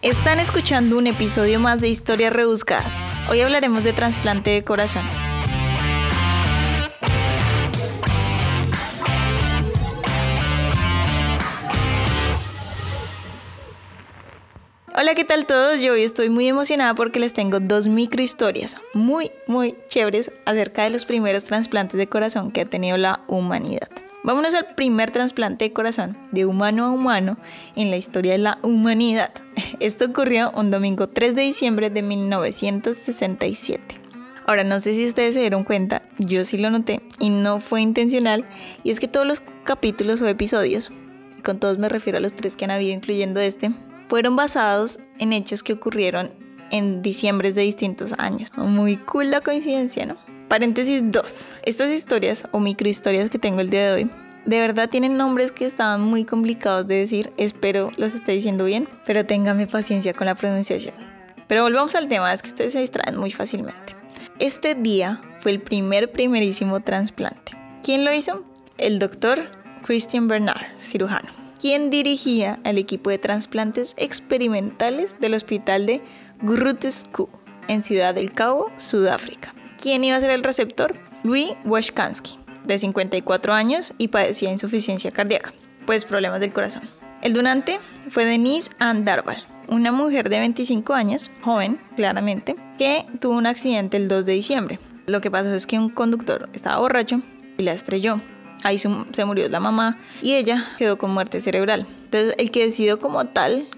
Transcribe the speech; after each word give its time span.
Están 0.00 0.38
escuchando 0.38 0.96
un 0.96 1.08
episodio 1.08 1.58
más 1.58 1.80
de 1.80 1.88
Historias 1.88 2.32
Rebuscadas. 2.32 2.92
Hoy 3.28 3.40
hablaremos 3.40 3.82
de 3.82 3.92
trasplante 3.92 4.50
de 4.50 4.62
corazón. 4.62 5.02
Hola, 14.94 15.16
¿qué 15.16 15.24
tal 15.24 15.46
todos? 15.46 15.80
Yo 15.80 15.94
hoy 15.94 16.04
estoy 16.04 16.28
muy 16.28 16.46
emocionada 16.46 16.94
porque 16.94 17.18
les 17.18 17.32
tengo 17.32 17.58
dos 17.58 17.88
microhistorias 17.88 18.76
muy, 18.94 19.32
muy 19.48 19.74
chéveres 19.88 20.30
acerca 20.44 20.84
de 20.84 20.90
los 20.90 21.06
primeros 21.06 21.44
trasplantes 21.44 21.98
de 21.98 22.06
corazón 22.06 22.52
que 22.52 22.60
ha 22.60 22.70
tenido 22.70 22.96
la 22.98 23.24
humanidad. 23.26 23.88
Vámonos 24.22 24.52
al 24.54 24.74
primer 24.74 25.10
trasplante 25.10 25.64
de 25.64 25.72
corazón 25.72 26.16
de 26.32 26.44
humano 26.44 26.84
a 26.84 26.90
humano 26.90 27.36
en 27.76 27.90
la 27.90 27.96
historia 27.96 28.32
de 28.32 28.38
la 28.38 28.58
humanidad. 28.62 29.30
Esto 29.80 30.06
ocurrió 30.06 30.50
un 30.52 30.70
domingo 30.70 31.08
3 31.08 31.34
de 31.34 31.42
diciembre 31.42 31.90
de 31.90 32.02
1967. 32.02 33.82
Ahora, 34.46 34.64
no 34.64 34.80
sé 34.80 34.94
si 34.94 35.04
ustedes 35.04 35.34
se 35.34 35.40
dieron 35.40 35.64
cuenta, 35.64 36.02
yo 36.18 36.44
sí 36.44 36.56
lo 36.56 36.70
noté 36.70 37.02
y 37.18 37.30
no 37.30 37.60
fue 37.60 37.82
intencional, 37.82 38.46
y 38.82 38.90
es 38.90 38.98
que 38.98 39.08
todos 39.08 39.26
los 39.26 39.42
capítulos 39.64 40.22
o 40.22 40.28
episodios, 40.28 40.90
y 41.38 41.42
con 41.42 41.58
todos 41.58 41.78
me 41.78 41.88
refiero 41.88 42.18
a 42.18 42.22
los 42.22 42.32
tres 42.32 42.56
que 42.56 42.64
han 42.64 42.70
habido 42.70 42.94
incluyendo 42.94 43.40
este, 43.40 43.70
fueron 44.08 44.36
basados 44.36 44.98
en 45.18 45.34
hechos 45.34 45.62
que 45.62 45.74
ocurrieron 45.74 46.30
en 46.70 47.02
diciembre 47.02 47.52
de 47.52 47.62
distintos 47.62 48.14
años. 48.18 48.50
Muy 48.56 48.96
cool 48.96 49.30
la 49.30 49.42
coincidencia, 49.42 50.06
¿no? 50.06 50.16
Paréntesis 50.48 51.02
2. 51.04 51.56
Estas 51.64 51.90
historias 51.90 52.46
o 52.52 52.60
microhistorias 52.60 53.28
que 53.28 53.38
tengo 53.38 53.60
el 53.60 53.68
día 53.68 53.86
de 53.86 53.92
hoy 53.92 54.10
de 54.44 54.60
verdad 54.60 54.88
tienen 54.88 55.16
nombres 55.16 55.52
que 55.52 55.66
estaban 55.66 56.00
muy 56.00 56.24
complicados 56.24 56.86
de 56.86 56.96
decir. 56.96 57.32
Espero 57.36 57.90
los 57.96 58.14
esté 58.14 58.32
diciendo 58.32 58.64
bien, 58.64 58.88
pero 59.04 59.26
téngame 59.26 59.66
paciencia 59.66 60.14
con 60.14 60.26
la 60.26 60.34
pronunciación. 60.34 60.94
Pero 61.46 61.62
volvamos 61.62 61.94
al 61.94 62.08
tema, 62.08 62.32
es 62.32 62.42
que 62.42 62.48
ustedes 62.48 62.72
se 62.72 62.80
distraen 62.80 63.16
muy 63.16 63.30
fácilmente. 63.30 63.96
Este 64.38 64.74
día 64.74 65.20
fue 65.40 65.52
el 65.52 65.60
primer 65.60 66.12
primerísimo 66.12 66.80
trasplante. 66.80 67.52
¿Quién 67.82 68.04
lo 68.04 68.12
hizo? 68.12 68.44
El 68.76 68.98
doctor 68.98 69.50
Christian 69.82 70.28
Bernard, 70.28 70.76
cirujano, 70.76 71.30
quien 71.60 71.90
dirigía 71.90 72.60
el 72.64 72.78
equipo 72.78 73.10
de 73.10 73.18
trasplantes 73.18 73.94
experimentales 73.96 75.18
del 75.20 75.34
hospital 75.34 75.86
de 75.86 76.02
Groote 76.42 76.90
en 77.68 77.82
Ciudad 77.82 78.14
del 78.14 78.32
Cabo, 78.32 78.70
Sudáfrica. 78.76 79.54
¿Quién 79.80 80.04
iba 80.04 80.16
a 80.16 80.20
ser 80.20 80.30
el 80.30 80.44
receptor? 80.44 80.96
Louis 81.24 81.50
Washkansky, 81.64 82.37
de 82.64 82.78
54 82.78 83.52
años 83.52 83.94
y 83.98 84.08
padecía 84.08 84.50
insuficiencia 84.50 85.10
cardíaca, 85.10 85.52
pues 85.86 86.04
problemas 86.04 86.40
del 86.40 86.52
corazón. 86.52 86.82
El 87.22 87.32
donante 87.32 87.80
fue 88.10 88.24
Denise 88.24 88.70
Ann 88.78 89.04
Darval, 89.04 89.44
una 89.68 89.92
mujer 89.92 90.28
de 90.28 90.38
25 90.38 90.94
años, 90.94 91.30
joven, 91.42 91.80
claramente, 91.96 92.56
que 92.78 93.06
tuvo 93.20 93.36
un 93.36 93.46
accidente 93.46 93.96
el 93.96 94.08
2 94.08 94.24
de 94.24 94.32
diciembre. 94.32 94.78
Lo 95.06 95.20
que 95.20 95.30
pasó 95.30 95.52
es 95.52 95.66
que 95.66 95.78
un 95.78 95.88
conductor 95.88 96.48
estaba 96.52 96.78
borracho 96.78 97.22
y 97.56 97.62
la 97.62 97.72
estrelló. 97.72 98.20
Ahí 98.64 98.78
se 98.78 99.24
murió 99.24 99.48
la 99.48 99.60
mamá 99.60 99.98
y 100.20 100.34
ella 100.34 100.66
quedó 100.78 100.98
con 100.98 101.12
muerte 101.12 101.40
cerebral. 101.40 101.86
Entonces, 102.04 102.34
el 102.38 102.50
que 102.50 102.64
decidió 102.64 102.98
como 102.98 103.26
tal 103.26 103.68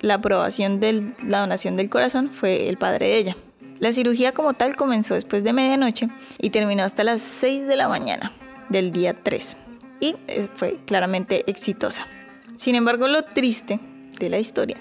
la 0.00 0.14
aprobación 0.14 0.80
de 0.80 1.12
la 1.26 1.40
donación 1.40 1.76
del 1.76 1.90
corazón 1.90 2.30
fue 2.32 2.68
el 2.68 2.76
padre 2.76 3.08
de 3.08 3.18
ella. 3.18 3.36
La 3.80 3.94
cirugía 3.94 4.32
como 4.32 4.52
tal 4.52 4.76
comenzó 4.76 5.14
después 5.14 5.42
de 5.42 5.54
medianoche 5.54 6.08
y 6.38 6.50
terminó 6.50 6.84
hasta 6.84 7.02
las 7.02 7.22
6 7.22 7.66
de 7.66 7.76
la 7.76 7.88
mañana 7.88 8.30
del 8.68 8.92
día 8.92 9.16
3 9.22 9.56
y 10.00 10.16
eh, 10.28 10.48
fue 10.54 10.78
claramente 10.84 11.50
exitosa. 11.50 12.06
Sin 12.54 12.74
embargo, 12.74 13.08
lo 13.08 13.22
triste 13.22 13.80
de 14.18 14.28
la 14.28 14.38
historia 14.38 14.76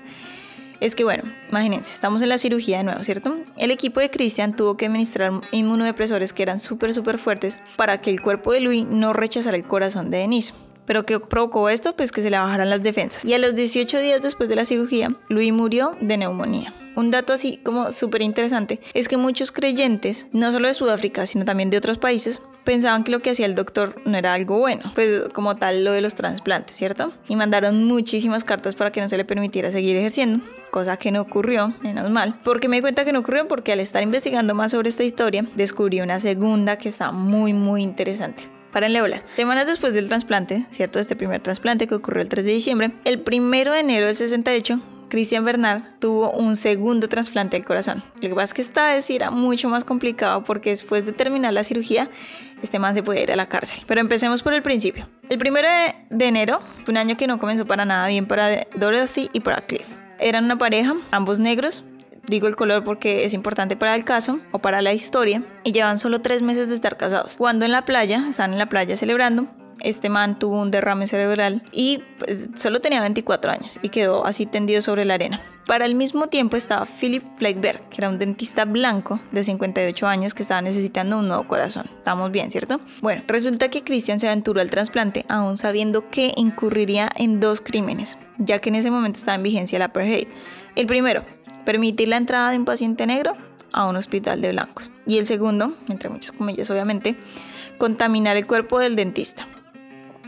es 0.81 0.95
que, 0.95 1.05
bueno, 1.05 1.23
imagínense, 1.49 1.93
estamos 1.93 2.21
en 2.21 2.29
la 2.29 2.37
cirugía 2.37 2.79
de 2.79 2.83
nuevo, 2.83 3.03
¿cierto? 3.05 3.37
El 3.57 3.71
equipo 3.71 4.01
de 4.01 4.09
Christian 4.09 4.55
tuvo 4.55 4.75
que 4.75 4.87
administrar 4.87 5.31
inmunodepresores 5.51 6.33
que 6.33 6.43
eran 6.43 6.59
súper, 6.59 6.93
súper 6.93 7.19
fuertes 7.19 7.57
para 7.77 8.01
que 8.01 8.09
el 8.09 8.21
cuerpo 8.21 8.51
de 8.51 8.59
Louis 8.59 8.85
no 8.85 9.13
rechazara 9.13 9.55
el 9.55 9.63
corazón 9.63 10.11
de 10.11 10.19
Denise. 10.19 10.53
¿Pero 10.85 11.05
qué 11.05 11.19
provocó 11.19 11.69
esto? 11.69 11.95
Pues 11.95 12.11
que 12.11 12.21
se 12.21 12.29
le 12.29 12.37
bajaran 12.37 12.69
las 12.69 12.81
defensas. 12.81 13.23
Y 13.23 13.33
a 13.33 13.37
los 13.37 13.55
18 13.55 13.99
días 13.99 14.21
después 14.21 14.49
de 14.49 14.55
la 14.55 14.65
cirugía, 14.65 15.15
Louis 15.29 15.53
murió 15.53 15.95
de 16.01 16.17
neumonía. 16.17 16.73
Un 16.99 17.11
dato 17.11 17.31
así 17.31 17.61
como 17.63 17.93
súper 17.93 18.21
interesante 18.21 18.81
es 18.93 19.07
que 19.07 19.15
muchos 19.15 19.53
creyentes, 19.53 20.27
no 20.33 20.51
solo 20.51 20.67
de 20.67 20.73
Sudáfrica, 20.73 21.25
sino 21.27 21.45
también 21.45 21.69
de 21.69 21.77
otros 21.77 21.97
países, 21.97 22.41
pensaban 22.65 23.05
que 23.05 23.11
lo 23.13 23.21
que 23.21 23.29
hacía 23.29 23.45
el 23.45 23.55
doctor 23.55 23.95
no 24.03 24.17
era 24.17 24.33
algo 24.33 24.59
bueno, 24.59 24.91
pues 24.95 25.29
como 25.33 25.55
tal 25.55 25.85
lo 25.85 25.93
de 25.93 26.01
los 26.01 26.15
trasplantes, 26.15 26.75
¿cierto? 26.75 27.13
Y 27.29 27.37
mandaron 27.37 27.85
muchísimas 27.85 28.43
cartas 28.43 28.75
para 28.75 28.91
que 28.91 28.99
no 28.99 29.07
se 29.07 29.15
le 29.15 29.23
permitiera 29.23 29.71
seguir 29.71 29.95
ejerciendo, 29.95 30.43
cosa 30.71 30.97
que 30.97 31.09
no 31.13 31.21
ocurrió, 31.21 31.73
menos 31.81 32.09
mal. 32.11 32.37
porque 32.43 32.67
me 32.67 32.75
di 32.75 32.81
cuenta 32.81 33.05
que 33.05 33.13
no 33.13 33.19
ocurrió? 33.19 33.47
Porque 33.47 33.71
al 33.71 33.79
estar 33.79 34.03
investigando 34.03 34.53
más 34.53 34.73
sobre 34.73 34.89
esta 34.89 35.05
historia, 35.05 35.47
descubrí 35.55 36.01
una 36.01 36.19
segunda 36.19 36.77
que 36.77 36.89
está 36.89 37.13
muy, 37.13 37.53
muy 37.53 37.81
interesante. 37.81 38.43
Para 38.73 38.89
bolas. 38.89 39.23
Semanas 39.37 39.67
después 39.67 39.93
del 39.93 40.09
trasplante, 40.09 40.65
¿cierto? 40.69 40.99
Este 40.99 41.15
primer 41.15 41.41
trasplante 41.41 41.87
que 41.87 41.95
ocurrió 41.95 42.21
el 42.21 42.27
3 42.27 42.45
de 42.45 42.51
diciembre, 42.51 42.91
el 43.05 43.23
1 43.25 43.71
de 43.71 43.79
enero 43.79 44.05
del 44.07 44.17
68 44.17 44.98
Christian 45.09 45.43
Bernard 45.43 45.83
tuvo 45.99 46.31
un 46.31 46.55
segundo 46.55 47.09
trasplante 47.09 47.57
del 47.57 47.65
corazón. 47.65 48.03
Lo 48.21 48.29
que 48.29 48.35
pasa 48.35 48.45
es 48.45 48.53
que 48.53 48.61
esta 48.61 48.87
vez 48.87 49.09
era 49.09 49.31
mucho 49.31 49.69
más 49.69 49.83
complicado 49.83 50.43
porque 50.43 50.69
después 50.69 51.05
de 51.05 51.11
terminar 51.11 51.53
la 51.53 51.63
cirugía, 51.63 52.09
este 52.61 52.79
man 52.79 52.95
se 52.95 53.03
puede 53.03 53.23
ir 53.23 53.31
a 53.31 53.35
la 53.35 53.49
cárcel. 53.49 53.83
Pero 53.87 54.01
empecemos 54.01 54.43
por 54.43 54.53
el 54.53 54.61
principio. 54.61 55.09
El 55.29 55.37
primero 55.37 55.67
de 56.09 56.25
enero 56.25 56.61
fue 56.85 56.91
un 56.91 56.97
año 56.97 57.17
que 57.17 57.27
no 57.27 57.39
comenzó 57.39 57.65
para 57.65 57.85
nada 57.85 58.07
bien 58.07 58.25
para 58.25 58.67
Dorothy 58.75 59.29
y 59.33 59.41
para 59.41 59.65
Cliff. 59.65 59.87
Eran 60.19 60.45
una 60.45 60.57
pareja, 60.57 60.95
ambos 61.11 61.39
negros, 61.39 61.83
Digo 62.29 62.47
el 62.47 62.55
color 62.55 62.83
porque 62.83 63.25
es 63.25 63.33
importante 63.33 63.75
para 63.75 63.95
el 63.95 64.05
caso 64.05 64.39
o 64.51 64.59
para 64.59 64.83
la 64.83 64.93
historia. 64.93 65.41
Y 65.63 65.71
llevan 65.71 65.97
solo 65.97 66.21
tres 66.21 66.43
meses 66.43 66.69
de 66.69 66.75
estar 66.75 66.95
casados. 66.95 67.37
Cuando 67.37 67.65
en 67.65 67.71
la 67.71 67.85
playa, 67.85 68.27
están 68.29 68.53
en 68.53 68.59
la 68.59 68.69
playa 68.69 68.95
celebrando, 68.95 69.47
este 69.81 70.09
man 70.09 70.39
tuvo 70.39 70.61
un 70.61 70.71
derrame 70.71 71.07
cerebral 71.07 71.63
y 71.71 72.01
pues, 72.17 72.49
solo 72.55 72.81
tenía 72.81 73.01
24 73.01 73.51
años 73.51 73.79
y 73.81 73.89
quedó 73.89 74.25
así 74.25 74.45
tendido 74.45 74.81
sobre 74.81 75.05
la 75.05 75.15
arena. 75.15 75.41
Para 75.65 75.85
el 75.85 75.93
mismo 75.93 76.27
tiempo 76.27 76.57
estaba 76.57 76.87
Philip 76.87 77.23
Fleitberg, 77.37 77.89
que 77.89 77.97
era 77.99 78.09
un 78.09 78.17
dentista 78.17 78.65
blanco 78.65 79.19
de 79.31 79.43
58 79.43 80.07
años 80.07 80.33
que 80.33 80.41
estaba 80.41 80.63
necesitando 80.63 81.19
un 81.19 81.27
nuevo 81.27 81.47
corazón. 81.47 81.85
Estamos 81.97 82.31
bien, 82.31 82.49
¿cierto? 82.49 82.81
Bueno, 83.01 83.21
resulta 83.27 83.69
que 83.69 83.83
Christian 83.83 84.19
se 84.19 84.27
aventuró 84.27 84.61
al 84.61 84.71
trasplante 84.71 85.25
aún 85.29 85.57
sabiendo 85.57 86.09
que 86.09 86.33
incurriría 86.35 87.09
en 87.15 87.39
dos 87.39 87.61
crímenes, 87.61 88.17
ya 88.39 88.59
que 88.59 88.69
en 88.69 88.75
ese 88.75 88.89
momento 88.89 89.19
estaba 89.19 89.35
en 89.35 89.43
vigencia 89.43 89.77
la 89.77 89.85
apartheid. 89.85 90.27
El 90.75 90.87
primero, 90.87 91.23
permitir 91.65 92.07
la 92.07 92.17
entrada 92.17 92.49
de 92.49 92.57
un 92.57 92.65
paciente 92.65 93.05
negro 93.05 93.37
a 93.71 93.87
un 93.87 93.95
hospital 93.95 94.41
de 94.41 94.51
blancos. 94.51 94.89
Y 95.05 95.19
el 95.19 95.27
segundo, 95.27 95.75
entre 95.87 96.09
muchas 96.09 96.31
comillas 96.31 96.69
obviamente, 96.71 97.15
contaminar 97.77 98.37
el 98.37 98.47
cuerpo 98.47 98.79
del 98.79 98.95
dentista 98.95 99.45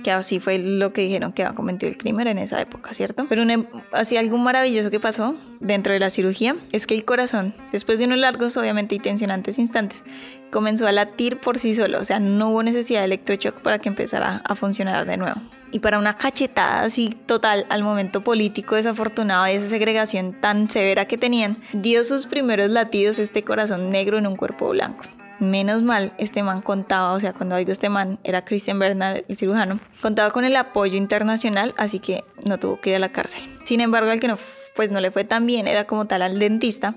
que 0.02 0.12
así 0.12 0.40
fue 0.40 0.58
lo 0.58 0.94
que 0.94 1.02
dijeron 1.02 1.34
que 1.34 1.44
había 1.44 1.56
cometido 1.56 1.92
el 1.92 1.98
crimen 1.98 2.28
en 2.28 2.38
esa 2.38 2.62
época, 2.62 2.94
¿cierto? 2.94 3.26
Pero 3.30 3.44
así 3.92 4.18
algo 4.18 4.38
maravilloso 4.38 4.92
que 4.92 5.00
pasó 5.00 5.36
dentro 5.60 5.94
de 5.94 6.00
la 6.00 6.10
cirugía 6.10 6.56
es 6.72 6.88
que 6.88 6.94
el 6.94 7.06
corazón, 7.06 7.54
después 7.72 8.00
de 8.00 8.06
unos 8.06 8.18
largos, 8.18 8.58
obviamente, 8.58 8.96
y 8.96 9.00
tensionantes 9.00 9.60
instantes, 9.60 10.04
comenzó 10.52 10.88
a 10.88 10.92
latir 10.92 11.40
por 11.40 11.58
sí 11.58 11.74
solo, 11.76 12.00
o 12.00 12.04
sea, 12.04 12.20
no 12.20 12.50
hubo 12.50 12.64
necesidad 12.64 13.00
de 13.00 13.06
electroshock 13.06 13.62
para 13.62 13.80
que 13.80 13.90
empezara 13.90 14.42
a 14.44 14.56
funcionar 14.56 15.06
de 15.06 15.18
nuevo. 15.18 15.42
Y 15.72 15.80
para 15.80 16.00
una 16.00 16.18
cachetada 16.18 16.84
así 16.84 17.18
total 17.26 17.66
al 17.70 17.84
momento 17.84 18.24
político 18.24 18.76
desafortunado 18.76 19.48
y 19.48 19.52
esa 19.52 19.70
segregación 19.70 20.34
tan 20.34 20.70
severa 20.70 21.06
que 21.06 21.18
tenían, 21.18 21.60
dio 21.72 22.04
sus 22.04 22.26
primeros 22.26 22.70
latidos 22.70 23.20
este 23.20 23.44
corazón 23.44 23.90
negro 23.90 24.18
en 24.18 24.28
un 24.28 24.36
cuerpo 24.36 24.70
blanco. 24.70 25.06
Menos 25.42 25.82
mal, 25.82 26.14
este 26.20 26.44
man 26.44 26.62
contaba, 26.62 27.14
o 27.14 27.20
sea, 27.20 27.34
cuando 27.34 27.56
digo 27.56 27.72
este 27.72 27.90
man, 27.90 28.20
era 28.24 28.46
Christian 28.46 28.78
Bernard, 28.78 29.24
el 29.28 29.36
cirujano, 29.36 29.80
contaba 30.00 30.30
con 30.30 30.46
el 30.46 30.56
apoyo 30.56 30.98
internacional, 30.98 31.74
así 31.78 31.98
que 31.98 32.24
no 32.46 32.60
tuvo 32.60 32.80
que 32.80 32.92
ir 32.92 32.98
a 32.98 33.00
la 33.00 33.12
cárcel. 33.12 33.42
Sin 33.64 33.82
embargo, 33.82 34.12
al 34.12 34.20
que 34.20 34.28
no, 34.28 34.38
pues 34.76 34.92
no 34.92 35.02
le 35.02 35.10
fue 35.10 35.24
tan 35.24 35.48
bien 35.48 35.68
era 35.68 35.88
como 35.88 36.06
tal 36.06 36.22
al 36.22 36.38
dentista, 36.38 36.94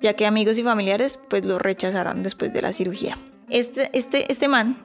ya 0.00 0.14
que 0.14 0.26
amigos 0.26 0.58
y 0.58 0.64
familiares 0.64 1.20
pues 1.30 1.44
lo 1.44 1.60
rechazaron 1.60 2.24
después 2.24 2.52
de 2.52 2.62
la 2.62 2.72
cirugía. 2.72 3.16
Este, 3.48 3.96
este, 3.96 4.30
este 4.32 4.48
man 4.48 4.76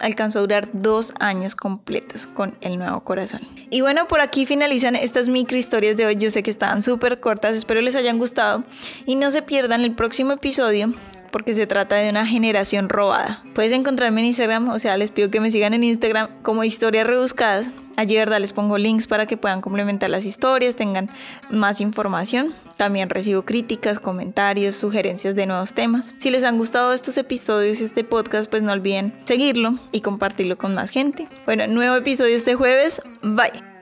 alcanzó 0.00 0.38
a 0.38 0.42
durar 0.42 0.68
dos 0.72 1.14
años 1.18 1.56
completos 1.56 2.28
con 2.28 2.56
el 2.60 2.78
nuevo 2.78 3.00
corazón. 3.00 3.40
Y 3.70 3.80
bueno, 3.80 4.06
por 4.06 4.20
aquí 4.20 4.46
finalizan 4.46 4.94
estas 4.94 5.28
micro 5.28 5.56
historias 5.56 5.96
de 5.96 6.06
hoy. 6.06 6.14
Yo 6.14 6.30
sé 6.30 6.44
que 6.44 6.50
estaban 6.50 6.80
súper 6.82 7.18
cortas, 7.18 7.56
espero 7.56 7.80
les 7.80 7.96
hayan 7.96 8.18
gustado 8.18 8.62
y 9.04 9.16
no 9.16 9.32
se 9.32 9.42
pierdan 9.42 9.80
el 9.80 9.96
próximo 9.96 10.30
episodio 10.30 10.94
porque 11.30 11.54
se 11.54 11.66
trata 11.66 11.96
de 11.96 12.10
una 12.10 12.26
generación 12.26 12.88
robada. 12.88 13.42
Puedes 13.54 13.72
encontrarme 13.72 14.20
en 14.20 14.26
Instagram, 14.28 14.68
o 14.70 14.78
sea, 14.78 14.96
les 14.96 15.10
pido 15.10 15.30
que 15.30 15.40
me 15.40 15.50
sigan 15.50 15.74
en 15.74 15.84
Instagram 15.84 16.28
como 16.42 16.64
historias 16.64 17.06
rebuscadas. 17.06 17.70
Allí, 17.96 18.16
verdad, 18.16 18.40
les 18.40 18.52
pongo 18.52 18.76
links 18.76 19.06
para 19.06 19.26
que 19.26 19.38
puedan 19.38 19.62
complementar 19.62 20.10
las 20.10 20.24
historias, 20.24 20.76
tengan 20.76 21.08
más 21.48 21.80
información. 21.80 22.54
También 22.76 23.08
recibo 23.08 23.42
críticas, 23.42 23.98
comentarios, 23.98 24.76
sugerencias 24.76 25.34
de 25.34 25.46
nuevos 25.46 25.72
temas. 25.72 26.14
Si 26.18 26.30
les 26.30 26.44
han 26.44 26.58
gustado 26.58 26.92
estos 26.92 27.16
episodios 27.16 27.80
y 27.80 27.84
este 27.84 28.04
podcast, 28.04 28.50
pues 28.50 28.62
no 28.62 28.72
olviden 28.72 29.14
seguirlo 29.24 29.78
y 29.92 30.02
compartirlo 30.02 30.58
con 30.58 30.74
más 30.74 30.90
gente. 30.90 31.26
Bueno, 31.46 31.66
nuevo 31.66 31.96
episodio 31.96 32.36
este 32.36 32.54
jueves. 32.54 33.00
Bye. 33.22 33.75